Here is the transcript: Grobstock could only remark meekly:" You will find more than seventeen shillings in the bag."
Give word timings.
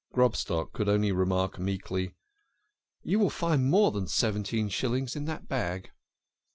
Grobstock 0.15 0.73
could 0.73 0.89
only 0.89 1.11
remark 1.11 1.59
meekly:" 1.59 2.15
You 3.03 3.19
will 3.19 3.29
find 3.29 3.65
more 3.69 3.91
than 3.91 4.07
seventeen 4.07 4.67
shillings 4.69 5.15
in 5.15 5.25
the 5.25 5.41
bag." 5.47 5.91